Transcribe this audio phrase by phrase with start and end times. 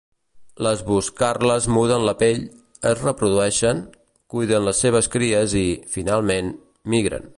[0.67, 2.41] Les boscarles muden la pell,
[2.93, 3.83] es reprodueixen,
[4.35, 5.67] cuiden les seves cries i,
[5.99, 6.51] finalment,
[6.95, 7.29] migren.